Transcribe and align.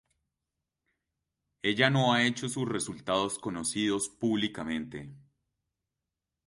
Ella 1.61 1.91
no 1.91 2.11
ha 2.11 2.23
hecho 2.25 2.49
sus 2.49 2.67
resultados 2.67 3.37
conocidos 3.37 4.09
públicamente. 4.09 5.13